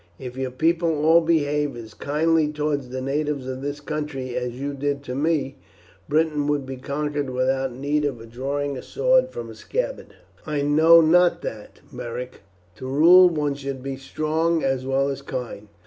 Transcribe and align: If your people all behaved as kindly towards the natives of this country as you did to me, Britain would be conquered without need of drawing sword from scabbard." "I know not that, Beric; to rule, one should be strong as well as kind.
If 0.17 0.35
your 0.35 0.49
people 0.49 1.05
all 1.05 1.21
behaved 1.21 1.77
as 1.77 1.93
kindly 1.93 2.51
towards 2.51 2.89
the 2.89 3.01
natives 3.01 3.45
of 3.45 3.61
this 3.61 3.79
country 3.79 4.35
as 4.35 4.53
you 4.59 4.73
did 4.73 5.03
to 5.03 5.13
me, 5.13 5.57
Britain 6.09 6.47
would 6.47 6.65
be 6.65 6.77
conquered 6.77 7.29
without 7.29 7.71
need 7.71 8.03
of 8.05 8.27
drawing 8.31 8.81
sword 8.81 9.29
from 9.29 9.53
scabbard." 9.53 10.15
"I 10.43 10.63
know 10.63 11.01
not 11.01 11.43
that, 11.43 11.81
Beric; 11.93 12.41
to 12.77 12.87
rule, 12.87 13.29
one 13.29 13.53
should 13.53 13.83
be 13.83 13.95
strong 13.95 14.63
as 14.63 14.87
well 14.87 15.07
as 15.07 15.21
kind. 15.21 15.67